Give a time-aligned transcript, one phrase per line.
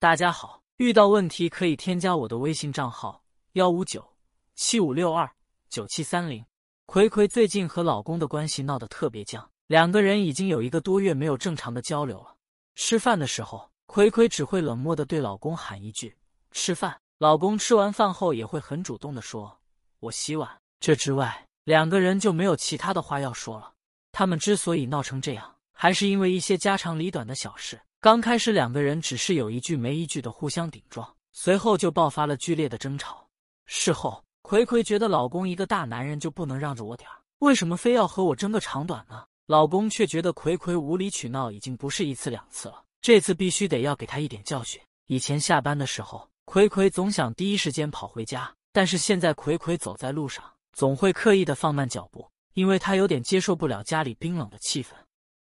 [0.00, 3.20] 大家好，遇到问题可以添加我的微信账号
[3.54, 4.12] 幺五九
[4.54, 5.28] 七五六二
[5.68, 6.46] 九七三零。
[6.86, 12.36] 葵葵最近和老公的关系闹得特别僵，两个人已经有一个多月没有正常的交流了。
[12.76, 16.16] 吃饭的时候，葵葵只会冷漠的对老公喊一句
[16.52, 19.58] “吃饭”，老公吃完饭后也会很主动的说
[19.98, 20.48] “我洗碗”。
[20.78, 23.72] 这之外，两个人就没有其他的话要说了。
[24.12, 27.80] 他们之所以闹成这样，还是因为一些家长里短的小事。
[28.00, 33.26] 刚开始两个人只是有一句没一句的互相顶撞，随后就爆发了剧烈的争吵。
[33.66, 39.24] 事后，葵葵觉得老公一个大男人就不能让着我点儿，为什么非要和我争个长短呢？
[39.46, 44.80] 老公却觉得葵葵无理取闹已经不是一次两次了，这次必须得要给他一点教训。
[45.08, 52.24] 以前下班的时候，葵葵总想第一时间跑回家，但是现在葵葵走在路上总会刻意的放慢脚步。
[52.54, 54.90] 因为他有点接受不了家里冰冷的气氛。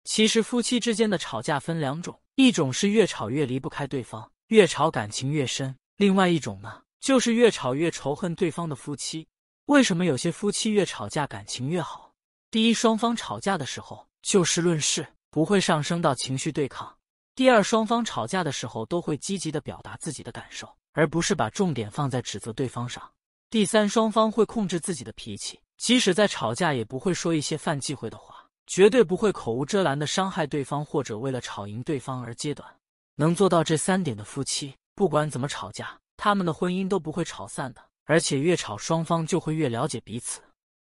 [0.04, 9.28] 其实夫妻之间的吵架分两种，一种是越吵越离不开对方，越吵感情越深；另外一种呢，就是越吵越仇恨对方的夫妻。
[9.66, 12.14] 为什么有些夫妻越吵架感情越好？
[12.52, 16.88] 第一，双方吵架的时候就事论事，不会上升到情绪对抗；
[17.34, 23.02] 第二，双方吵架的时候都会积极的表达自己的感受，而不是把重点放在指责对方上；
[23.50, 25.60] 第三，双方会控制自己的脾气。
[25.78, 28.37] 即使在吵架，也不会说一些犯忌讳的话，
[28.68, 32.70] 绝对不会口无遮拦的伤害对方，或者为了吵赢对方而揭短。
[33.16, 37.82] 能做到这三点的夫妻，不管怎么吵架，他们的婚姻都不会吵散的。
[38.04, 40.42] 而且越吵，双方就会越了解彼此。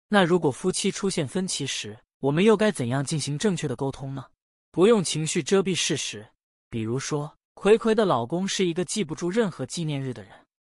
[0.08, 4.24] 那如果夫妻出现分歧时，我们又该怎样进行正确的沟通呢？
[4.70, 6.26] 不用情绪遮蔽事实。
[6.68, 10.32] 比如说，葵葵的老公是一个记不住任何纪念日的人。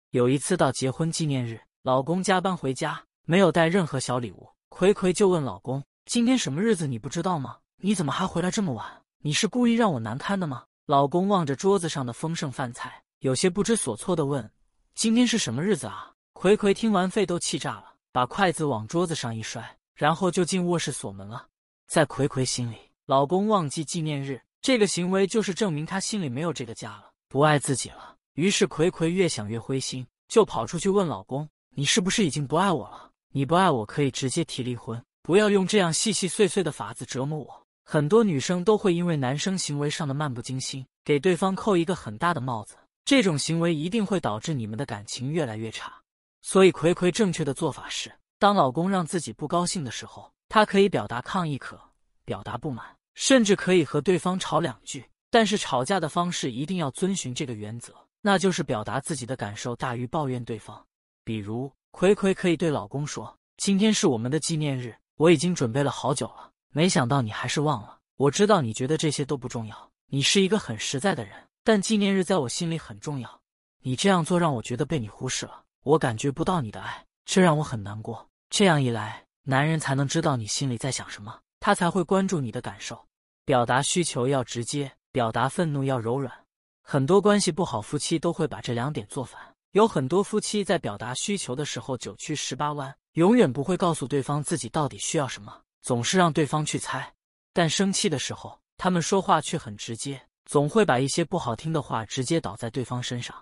[0.10, 3.04] 有一次到结婚纪念日，老公加班回家。
[3.26, 6.88] 没有带任何小礼物，葵葵就问老公：“今天什么日子？
[6.88, 7.60] 你不知道吗？
[7.78, 8.86] 你怎么还回来这么晚？
[9.20, 14.52] 你是故意让我难堪的吗？”老公望着桌子上的丰盛饭菜，有些不知所措的问
[14.94, 21.48] ：“今天是什么日子啊？”葵葵听完肺都气炸了，把筷子往桌子上一摔，然后就进卧室锁门了。
[21.88, 28.18] 在葵葵心里，老公忘记纪念日这个行为，就是证明他心里没有这个家了，不爱自己了。
[28.34, 37.68] 于是葵葵越想越灰心，就跑出去问老公：“你是不是已经不爱我了？”你不爱我，可以直接提离婚，不要用这样细细碎碎的法子折磨我。
[37.84, 42.76] 很多女生都会因为男生行为上的漫不经心，给对方扣一个很大的帽子。
[43.06, 45.94] 这种行为一定会导致你们的感情越来越差。
[46.42, 51.80] 所以，葵葵正确的做法是：当老公让自己不高兴的时候，她可以表达抗议，可
[52.26, 55.06] 表达不满，甚至可以和对方吵两句。
[55.30, 60.84] 但是，吵架的方式一定要遵循这个原则，那就是表达自己的感受大于抱怨对方。
[61.24, 61.72] 比如。
[61.94, 68.00] 葵葵可以对老公说：“今天是我们的纪念日，我已经准备了好久了，没想到你还是忘了。
[68.18, 73.40] 我知道你觉得这些都不重要，你是一个很实在的人，但纪念日在我心里很重要。
[73.84, 78.28] 你这样做让我觉得被你忽视了，我感觉不到你的爱，这让我很难过。
[78.50, 83.06] 这样一来，男人才能知道你心里在想什么，他才会关注你的感受。
[83.46, 86.34] 表达需求要直接，表达愤怒要柔软。
[86.82, 89.40] 很多关系不好夫妻都会把这两点做反。”
[89.74, 97.14] 有很多夫妻在表达需求的时候九曲十八弯，永远不会告诉对方自己到底需要什么，总是让对方去猜。
[97.54, 103.36] 但生气的时候，他们说话却很直接，总会把一些不好听的话直接倒在对方身上。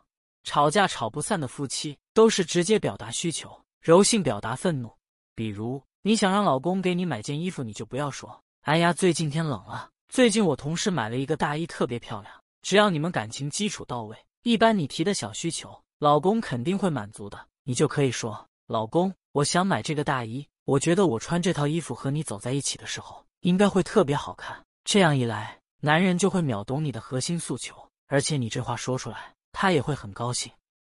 [0.43, 4.91] 吵架吵不散的夫妻都是直接表达需求，柔性表达愤怒。
[5.35, 15.83] 比如，你想让老公给你买件衣服，你就不要说：“哎呀，最近天冷了，最近我同事买了一个大衣，特别漂亮。”只要你们感情基础到位，一般你提的小需求。
[15.99, 27.75] 老公肯定会满足的，你就可以说：“老公，我想买这个大衣，我觉得我穿这套衣服和你走在一起的时候，应该会特别好看。”这样一来，男人就会秒懂你的核心诉求，
[28.05, 30.51] 而且你这话说出来，他也会很高兴。